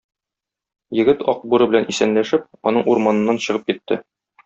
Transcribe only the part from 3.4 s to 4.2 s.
чыгып китте.